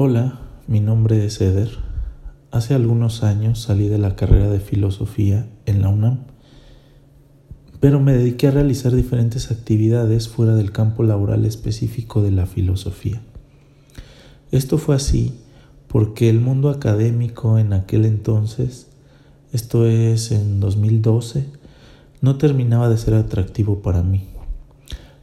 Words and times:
Hola, 0.00 0.38
mi 0.68 0.78
nombre 0.78 1.24
es 1.24 1.40
Eder. 1.40 1.70
Hace 2.52 2.74
algunos 2.74 3.24
años 3.24 3.60
salí 3.60 3.88
de 3.88 3.98
la 3.98 4.14
carrera 4.14 4.48
de 4.48 4.60
filosofía 4.60 5.48
en 5.66 5.82
la 5.82 5.88
UNAM, 5.88 6.18
pero 7.80 7.98
me 7.98 8.12
dediqué 8.12 8.46
a 8.46 8.52
realizar 8.52 8.94
diferentes 8.94 9.50
actividades 9.50 10.28
fuera 10.28 10.54
del 10.54 10.70
campo 10.70 11.02
laboral 11.02 11.44
específico 11.44 12.22
de 12.22 12.30
la 12.30 12.46
filosofía. 12.46 13.20
Esto 14.52 14.78
fue 14.78 14.94
así 14.94 15.34
porque 15.88 16.30
el 16.30 16.38
mundo 16.38 16.70
académico 16.70 17.58
en 17.58 17.72
aquel 17.72 18.04
entonces, 18.04 18.86
esto 19.52 19.84
es 19.84 20.30
en 20.30 20.60
2012, 20.60 21.44
no 22.20 22.38
terminaba 22.38 22.88
de 22.88 22.98
ser 22.98 23.14
atractivo 23.14 23.82
para 23.82 24.04
mí 24.04 24.28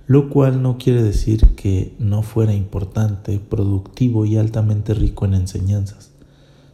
lo 0.07 0.29
cual 0.29 0.61
no 0.61 0.77
quiere 0.77 1.01
decir 1.01 1.55
que 1.55 1.95
no 1.97 2.21
fuera 2.21 2.53
importante, 2.53 3.39
productivo 3.39 4.25
y 4.25 4.37
altamente 4.37 4.93
rico 4.93 5.25
en 5.25 5.33
enseñanzas. 5.33 6.11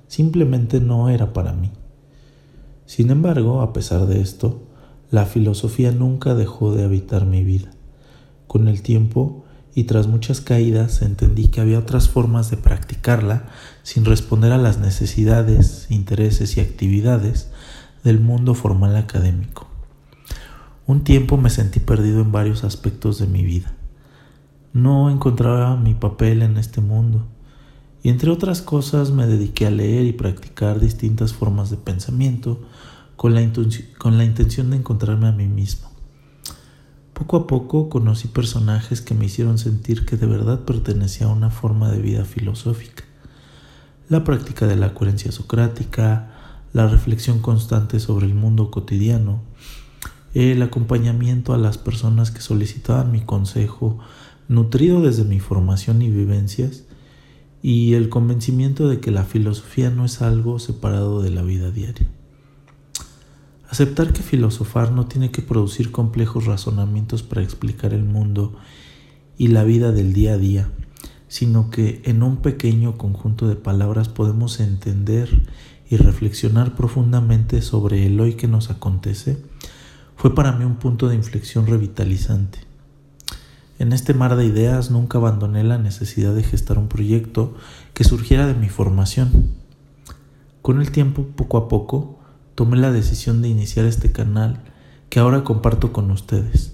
Simplemente 0.08 0.82
no 0.82 1.10
era 1.10 1.32
para 1.32 1.54
mí. 1.54 1.72
Sin 2.86 3.10
embargo, 3.10 3.62
a 3.62 3.72
pesar 3.72 4.06
de 4.06 4.20
esto, 4.20 4.62
la 5.12 5.26
filosofía 5.26 5.92
nunca 5.92 6.36
dejó 6.36 6.74
de 6.74 6.84
habitar 6.84 7.26
mi 7.26 7.44
vida. 7.44 7.72
Con 8.48 8.68
el 8.68 8.82
tiempo 8.82 9.46
y 9.74 9.86
tras 9.86 10.08
muchas 10.08 10.42
caídas 10.42 11.02
entendí 11.02 11.48
que 11.48 11.62
había 11.62 11.80
otras 11.80 12.10
formas 12.10 12.52
de 12.52 12.58
practicarla 12.58 13.46
sin 13.84 14.04
responder 14.04 14.52
a 14.52 14.58
las 14.58 14.80
necesidades, 14.80 15.88
intereses 15.90 16.58
y 16.58 16.60
actividades 16.60 17.50
del 18.04 18.20
mundo 18.20 18.56
formal 18.56 18.98
académico. 18.98 19.71
Un 20.88 21.04
tiempo 21.04 21.38
me 21.38 21.50
sentí 21.50 21.80
perdido 21.80 22.22
en 22.22 22.32
varios 22.32 22.64
aspectos 22.64 23.20
de 23.20 23.28
mi 23.28 23.44
vida. 23.44 23.72
No 24.74 25.10
encontraba 25.10 25.76
mi 25.78 25.94
papel 25.94 26.42
en 26.42 26.58
este 26.58 26.82
mundo 26.82 27.26
y 28.04 28.10
entre 28.10 28.32
otras 28.32 28.62
cosas 28.62 29.12
me 29.12 29.28
dediqué 29.28 29.68
a 29.68 29.72
leer 29.72 30.06
y 30.06 30.14
practicar 30.14 30.80
distintas 30.80 31.34
formas 31.34 31.70
de 31.70 31.78
pensamiento 31.78 32.60
con 33.16 33.36
la, 33.36 33.48
con 34.00 34.18
la 34.18 34.26
intención 34.26 34.72
de 34.72 34.78
encontrarme 34.78 35.28
a 35.28 35.32
mí 35.32 35.48
mismo. 35.48 35.92
Poco 37.14 37.38
a 37.38 37.46
poco 37.46 37.90
conocí 37.90 38.28
personajes 38.28 39.02
que 39.02 39.14
me 39.14 39.26
hicieron 39.26 39.60
sentir 39.60 40.06
que 40.08 40.18
de 40.18 40.26
verdad 40.26 40.62
pertenecía 40.62 41.28
a 41.28 41.32
una 41.32 41.52
forma 41.52 41.92
de 41.92 42.02
vida 42.02 42.26
filosófica. 42.26 43.04
La 44.10 44.24
práctica 44.24 44.66
de 44.66 44.76
la 44.76 44.96
coherencia 44.96 45.32
socrática, 45.32 46.32
la 46.74 46.88
reflexión 46.88 47.40
constante 47.40 48.00
sobre 48.00 48.26
el 48.26 48.34
mundo 48.34 48.72
cotidiano, 48.72 49.44
el 50.34 50.62
acompañamiento 50.62 51.54
a 51.54 51.58
las 51.58 51.78
personas 51.78 52.32
que 52.32 52.42
solicitaban 52.42 53.12
mi 53.12 53.22
consejo, 53.22 54.00
nutrido 54.48 55.02
desde 55.02 55.24
mi 55.24 55.40
formación 55.40 56.02
y 56.02 56.10
vivencias, 56.10 56.86
y 57.62 57.94
el 57.94 58.10
convencimiento 58.10 58.90
de 58.90 59.00
que 59.00 59.12
la 59.12 59.24
filosofía 59.24 59.90
no 59.90 60.06
es 60.06 60.22
algo 60.22 60.58
separado 60.60 61.22
de 61.22 61.30
la 61.30 61.44
vida 61.44 61.70
diaria. 61.72 62.08
Aceptar 63.70 64.14
que 64.14 64.24
filosofar 64.24 64.92
no 64.92 65.06
tiene 65.06 65.32
que 65.32 65.42
producir 65.42 65.92
complejos 65.92 66.46
razonamientos 66.46 67.24
para 67.24 67.44
explicar 67.44 67.94
el 67.94 68.04
mundo 68.04 68.56
y 69.38 69.48
la 69.48 69.64
vida 69.64 69.92
del 69.92 70.14
día 70.14 70.34
a 70.34 70.38
día, 70.38 70.72
sino 71.28 71.70
que 71.70 72.02
en 72.04 72.24
un 72.24 72.38
pequeño 72.38 72.98
conjunto 72.98 73.48
de 73.48 73.56
palabras 73.56 74.10
podemos 74.10 74.60
entender 74.60 75.30
y 75.90 75.98
reflexionar 75.98 76.76
profundamente 76.76 77.62
sobre 77.62 78.06
el 78.06 78.20
hoy 78.20 78.34
que 78.34 78.48
nos 78.48 78.70
acontece 78.70 79.38
fue 80.22 80.36
para 80.36 80.52
mí 80.52 80.66
un 80.66 80.76
punto 80.76 81.10
de 81.10 81.16
inflexión 81.16 81.66
revitalizante. 81.66 82.60
En 83.80 83.92
este 83.92 84.14
mar 84.14 84.36
de 84.36 84.46
ideas 84.46 84.92
nunca 84.92 85.18
abandoné 85.18 85.64
la 85.64 85.80
necesidad 85.80 86.36
de 86.36 86.44
gestar 86.44 86.78
un 86.78 86.90
proyecto 86.90 87.56
que 87.96 88.04
surgiera 88.04 88.46
de 88.46 88.54
mi 88.54 88.70
formación. 88.70 89.48
Con 90.62 90.80
el 90.80 90.92
tiempo, 90.92 91.26
poco 91.36 91.58
a 91.58 91.68
poco, 91.68 92.20
tomé 92.54 92.78
la 92.78 92.92
decisión 92.92 93.42
de 93.42 93.48
iniciar 93.48 93.88
este 93.88 94.12
canal 94.12 94.62
que 95.10 95.20
ahora 95.20 95.44
comparto 95.44 95.92
con 95.92 96.12
ustedes. 96.12 96.74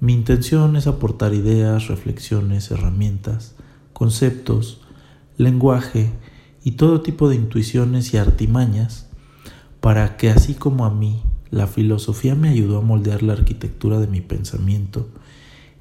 Mi 0.00 0.14
intención 0.14 0.74
es 0.76 0.86
aportar 0.86 1.34
ideas, 1.34 1.88
reflexiones, 1.88 2.70
herramientas, 2.70 3.56
conceptos, 3.92 4.80
lenguaje 5.36 6.14
y 6.64 6.70
todo 6.70 7.02
tipo 7.02 7.28
de 7.28 7.36
intuiciones 7.36 8.14
y 8.14 8.16
artimañas 8.16 9.06
para 9.82 10.16
que 10.16 10.30
así 10.30 10.54
como 10.54 10.86
a 10.86 10.90
mí 10.90 11.20
la 11.54 11.68
filosofía 11.68 12.34
me 12.34 12.48
ayudó 12.48 12.78
a 12.78 12.82
moldear 12.82 13.22
la 13.22 13.34
arquitectura 13.34 14.00
de 14.00 14.08
mi 14.08 14.20
pensamiento 14.20 15.08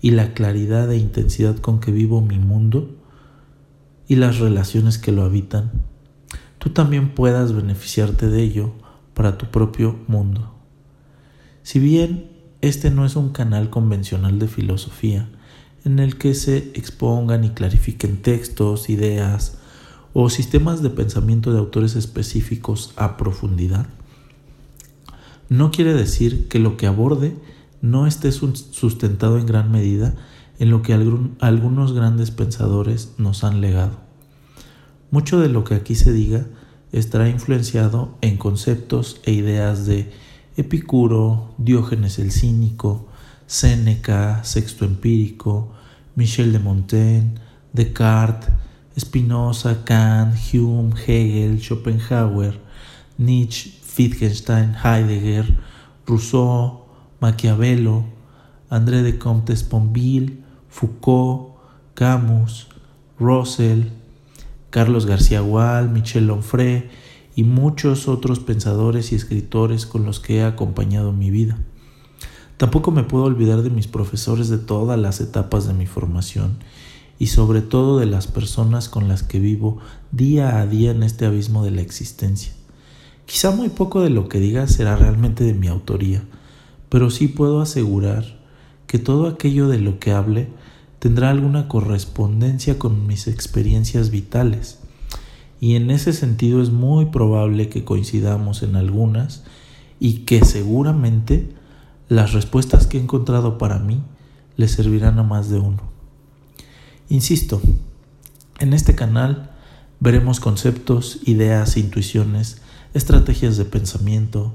y 0.02 0.12
la 0.12 0.36
claridad 0.36 0.92
e 0.92 0.98
intensidad 0.98 1.58
con 1.58 1.80
que 1.80 1.92
vivo 1.92 2.22
mi 2.22 2.38
mundo 2.38 2.96
y 4.08 4.18
las 4.18 4.38
relaciones 4.38 5.00
que 5.00 5.12
lo 5.12 5.24
habitan. 5.24 5.72
Tú 6.60 6.70
también 6.70 7.16
puedas 7.16 7.54
beneficiarte 7.54 8.30
de 8.30 8.44
ello 8.44 8.74
para 9.16 9.40
tu 9.40 9.48
propio 9.48 9.98
mundo. 10.08 10.54
Si 11.64 11.80
bien 11.80 12.30
este 12.62 12.92
no 12.92 13.04
es 13.04 13.16
un 13.16 13.30
canal 13.30 13.72
convencional 13.72 14.38
de 14.38 14.48
filosofía 14.48 15.28
en 15.86 15.98
el 15.98 16.20
que 16.20 16.36
se 16.36 16.58
expongan 16.76 17.46
y 17.46 17.50
clarifiquen 17.50 18.22
textos, 18.22 18.92
ideas 18.92 19.58
o 20.14 20.30
sistemas 20.30 20.84
de 20.84 20.92
pensamiento 20.92 21.52
de 21.52 21.58
autores 21.58 21.96
específicos 21.96 22.94
a 22.96 23.18
profundidad, 23.18 23.88
no 25.54 25.70
quiere 25.70 25.94
decir 25.94 26.48
que 26.48 26.58
lo 26.58 26.78
que 26.78 26.88
aborde 26.88 27.36
no 27.80 28.08
esté 28.08 28.32
sustentado 28.32 29.38
en 29.38 29.46
gran 29.46 29.72
medida 29.72 30.16
en 30.58 30.72
lo 30.72 30.82
que 30.82 30.94
algunos 30.94 31.94
grandes 31.94 32.32
pensadores 32.32 33.14
nos 33.20 33.44
han 33.44 33.62
legado. 33.62 34.00
Mucho 35.12 35.40
de 35.40 35.50
lo 35.50 35.64
que 35.64 35.76
aquí 35.76 35.94
se 35.94 36.12
diga 36.12 36.48
estará 36.92 37.30
influenciado 37.30 38.18
en 38.22 38.38
conceptos 38.38 39.22
e 39.26 39.32
ideas 39.32 39.86
de 39.86 40.12
Epicuro, 40.58 41.54
Diógenes 41.60 42.18
el 42.18 42.32
Cínico, 42.32 43.08
Séneca, 43.46 44.44
Sexto 44.44 44.86
Empírico, 44.86 45.72
Michel 46.16 46.52
de 46.52 46.58
Montaigne, 46.58 47.36
Descartes, 47.74 48.50
Spinoza, 49.00 49.84
Kant, 49.86 50.36
Hume, 50.52 50.96
Hegel, 51.06 51.62
Schopenhauer, 51.62 52.60
Nietzsche, 53.18 53.72
Wittgenstein, 53.98 54.76
Heidegger, 54.84 55.46
Rousseau, 56.06 56.86
Maquiavelo, 57.20 58.06
André 58.70 59.04
de 59.04 59.18
Comte 59.18 59.56
Sponville, 59.56 60.44
Foucault, 60.70 61.56
Camus, 61.94 62.68
Russell, 63.20 63.84
Carlos 64.70 65.06
García 65.06 65.42
Gual, 65.42 65.90
Michel 65.90 66.30
Onfray 66.32 66.90
y 67.36 67.44
muchos 67.44 68.08
otros 68.08 68.40
pensadores 68.40 69.12
y 69.12 69.16
escritores 69.16 69.86
con 69.86 70.04
los 70.06 70.20
que 70.20 70.38
he 70.38 70.44
acompañado 70.44 71.12
mi 71.12 71.30
vida. 71.30 71.60
Tampoco 72.58 72.92
me 72.92 73.04
puedo 73.04 73.26
olvidar 73.26 73.62
de 73.62 73.70
mis 73.70 73.88
profesores 73.88 74.50
de 74.50 74.58
todas 74.58 75.00
las 75.00 75.22
etapas 75.22 75.68
de 75.68 75.74
mi 75.74 75.86
formación 75.86 76.58
y 77.20 77.28
sobre 77.28 77.62
todo 77.62 78.00
de 78.00 78.06
las 78.06 78.28
personas 78.28 78.90
con 78.90 79.08
las 79.08 79.24
que 79.24 79.40
vivo 79.40 79.78
día 80.12 80.60
a 80.60 80.66
día 80.66 80.92
en 80.92 81.04
este 81.04 81.26
abismo 81.26 81.64
de 81.64 81.72
la 81.72 81.82
existencia. 81.82 82.54
Quizá 83.26 83.52
muy 83.52 83.70
poco 83.70 84.02
de 84.02 84.10
lo 84.10 84.28
que 84.30 84.40
diga 84.40 84.68
será 84.68 84.96
realmente 84.96 85.44
de 85.44 85.54
mi 85.54 85.68
autoría, 85.68 86.24
pero 86.90 87.10
sí 87.10 87.28
puedo 87.28 87.62
asegurar 87.62 88.40
que 88.88 89.00
todo 89.00 89.28
aquello 89.28 89.68
de 89.68 89.80
lo 89.80 90.00
que 90.00 90.12
hable 90.12 90.50
tendrá 91.00 91.30
alguna 91.30 91.68
correspondencia 91.68 92.78
con 92.78 93.08
mis 93.08 93.28
experiencias 93.28 94.10
vitales, 94.10 94.80
y 95.60 95.76
en 95.76 95.92
ese 95.92 96.12
sentido 96.12 96.62
es 96.62 96.72
muy 96.72 97.06
probable 97.06 97.70
que 97.70 97.86
coincidamos 97.86 98.64
en 98.64 98.76
algunas 98.76 99.44
y 99.98 100.26
que 100.26 100.44
seguramente 100.44 101.50
las 102.10 102.34
respuestas 102.34 102.86
que 102.86 102.98
he 102.98 103.02
encontrado 103.02 103.58
para 103.58 103.80
mí 103.80 104.04
le 104.58 104.68
servirán 104.68 105.20
a 105.20 105.24
más 105.24 105.50
de 105.50 105.60
uno. 105.60 105.82
Insisto, 107.08 107.62
en 108.60 108.74
este 108.74 108.94
canal 108.94 109.52
veremos 110.02 110.42
conceptos, 110.42 111.22
ideas, 111.26 111.78
intuiciones, 111.78 112.62
estrategias 112.94 113.58
de 113.58 113.66
pensamiento, 113.66 114.54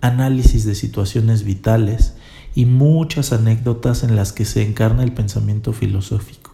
análisis 0.00 0.64
de 0.64 0.74
situaciones 0.74 1.44
vitales 1.44 2.14
y 2.54 2.66
muchas 2.66 3.32
anécdotas 3.32 4.02
en 4.02 4.16
las 4.16 4.32
que 4.32 4.44
se 4.44 4.66
encarna 4.66 5.02
el 5.02 5.12
pensamiento 5.12 5.72
filosófico. 5.72 6.52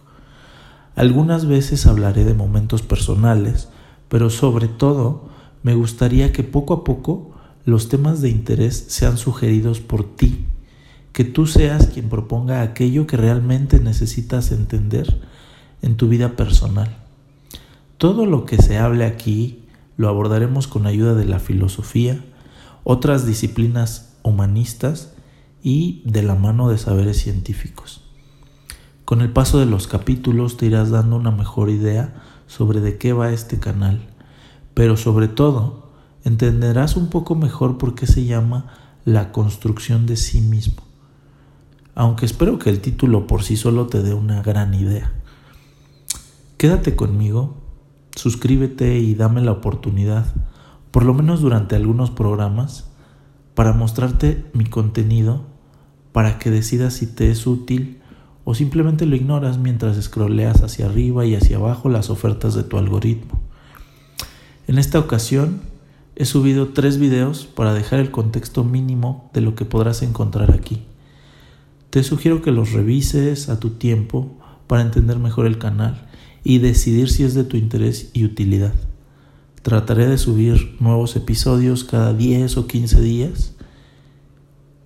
Algunas 0.95 1.45
veces 1.45 1.85
hablaré 1.85 2.25
de 2.25 2.33
momentos 2.33 2.81
personales, 2.81 3.69
pero 4.09 4.29
sobre 4.29 4.67
todo 4.67 5.29
me 5.63 5.75
gustaría 5.75 6.31
que 6.31 6.43
poco 6.43 6.73
a 6.73 6.83
poco 6.83 7.31
los 7.65 7.89
temas 7.89 8.21
de 8.21 8.29
interés 8.29 8.85
sean 8.87 9.17
sugeridos 9.17 9.79
por 9.79 10.15
ti, 10.15 10.45
que 11.13 11.23
tú 11.23 11.45
seas 11.45 11.87
quien 11.87 12.09
proponga 12.09 12.61
aquello 12.61 13.07
que 13.07 13.17
realmente 13.17 13.79
necesitas 13.79 14.51
entender 14.51 15.19
en 15.81 15.97
tu 15.97 16.07
vida 16.07 16.35
personal. 16.35 16.97
Todo 17.97 18.25
lo 18.25 18.45
que 18.45 18.57
se 18.57 18.77
hable 18.77 19.05
aquí 19.05 19.66
lo 19.97 20.07
abordaremos 20.07 20.67
con 20.67 20.87
ayuda 20.87 21.15
de 21.15 21.25
la 21.25 21.39
filosofía, 21.39 22.23
otras 22.83 23.25
disciplinas 23.25 24.17
humanistas 24.23 25.13
y 25.61 26.01
de 26.05 26.23
la 26.23 26.35
mano 26.35 26.69
de 26.69 26.77
saberes 26.77 27.17
científicos. 27.17 28.03
Con 29.03 29.21
el 29.21 29.31
paso 29.33 29.59
de 29.59 29.65
los 29.65 29.87
capítulos 29.87 30.57
te 30.57 30.67
irás 30.67 30.91
dando 30.91 31.15
una 31.15 31.31
mejor 31.31 31.69
idea 31.69 32.23
sobre 32.45 32.79
de 32.79 32.97
qué 32.97 33.13
va 33.13 33.31
este 33.31 33.59
canal, 33.59 34.07
pero 34.73 34.97
sobre 34.97 35.27
todo 35.27 35.91
entenderás 36.23 36.95
un 36.95 37.09
poco 37.09 37.35
mejor 37.35 37.77
por 37.77 37.95
qué 37.95 38.05
se 38.05 38.25
llama 38.25 38.67
la 39.05 39.31
construcción 39.31 40.05
de 40.05 40.17
sí 40.17 40.41
mismo. 40.41 40.83
Aunque 41.95 42.25
espero 42.25 42.59
que 42.59 42.69
el 42.69 42.81
título 42.81 43.25
por 43.25 43.43
sí 43.43 43.57
solo 43.57 43.87
te 43.87 44.03
dé 44.03 44.13
una 44.13 44.43
gran 44.43 44.73
idea. 44.73 45.13
Quédate 46.57 46.95
conmigo, 46.95 47.55
suscríbete 48.17 48.97
y 48.97 49.15
dame 49.15 49.41
la 49.41 49.51
oportunidad, 49.51 50.25
por 50.91 51.05
lo 51.05 51.13
menos 51.13 51.41
durante 51.41 51.75
algunos 51.75 52.09
programas, 52.09 52.89
para 53.53 53.73
mostrarte 53.73 54.45
mi 54.53 54.65
contenido, 54.65 55.45
para 56.11 56.39
que 56.39 56.49
decidas 56.49 56.95
si 56.95 57.07
te 57.07 57.29
es 57.29 57.45
útil 57.45 57.99
o 58.43 58.55
simplemente 58.55 59.05
lo 59.05 59.15
ignoras 59.15 59.57
mientras 59.57 60.01
scrolleas 60.01 60.63
hacia 60.63 60.87
arriba 60.87 61.25
y 61.25 61.35
hacia 61.35 61.57
abajo 61.57 61.89
las 61.89 62.09
ofertas 62.09 62.55
de 62.55 62.63
tu 62.63 62.77
algoritmo. 62.77 63.41
En 64.67 64.79
esta 64.79 64.99
ocasión 64.99 65.61
he 66.15 66.25
subido 66.25 66.69
tres 66.69 66.97
videos 66.97 67.45
para 67.45 67.73
dejar 67.73 67.99
el 67.99 68.09
contexto 68.09 68.63
mínimo 68.63 69.29
de 69.33 69.41
lo 69.41 69.53
que 69.53 69.65
podrás 69.65 70.01
encontrar 70.01 70.51
aquí. 70.51 70.83
Te 71.89 72.03
sugiero 72.03 72.41
que 72.41 72.51
los 72.51 72.71
revises 72.71 73.49
a 73.49 73.59
tu 73.59 73.71
tiempo 73.71 74.37
para 74.65 74.81
entender 74.81 75.19
mejor 75.19 75.45
el 75.45 75.57
canal 75.57 76.06
y 76.43 76.59
decidir 76.59 77.09
si 77.09 77.23
es 77.23 77.33
de 77.33 77.43
tu 77.43 77.57
interés 77.57 78.09
y 78.13 78.25
utilidad. 78.25 78.73
Trataré 79.61 80.07
de 80.07 80.17
subir 80.17 80.75
nuevos 80.79 81.15
episodios 81.15 81.83
cada 81.83 82.13
10 82.13 82.57
o 82.57 82.67
15 82.67 83.01
días 83.01 83.53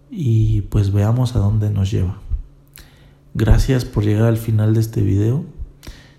y 0.09 0.62
pues 0.62 0.92
veamos 0.92 1.36
a 1.36 1.39
dónde 1.39 1.69
nos 1.69 1.92
lleva. 1.92 2.19
Gracias 3.33 3.86
por 3.86 4.03
llegar 4.03 4.25
al 4.25 4.38
final 4.38 4.74
de 4.74 4.81
este 4.81 5.01
video. 5.01 5.45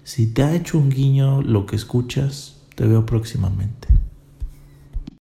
Si 0.05 0.27
te 0.27 0.43
ha 0.43 0.55
hecho 0.55 0.79
un 0.79 0.91
guiño 0.91 1.43
lo 1.43 1.67
que 1.67 1.77
escuchas, 1.77 2.57
te 2.75 2.87
veo 2.87 3.05
próximamente. 3.05 3.89